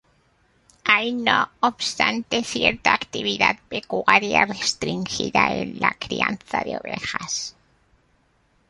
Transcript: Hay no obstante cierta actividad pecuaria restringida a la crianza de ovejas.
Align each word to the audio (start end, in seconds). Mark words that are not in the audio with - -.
Hay 0.83 1.13
no 1.13 1.51
obstante 1.59 2.43
cierta 2.43 2.91
actividad 2.91 3.59
pecuaria 3.69 4.47
restringida 4.47 5.45
a 5.45 5.63
la 5.63 5.91
crianza 5.99 6.61
de 6.61 6.75
ovejas. 6.75 7.55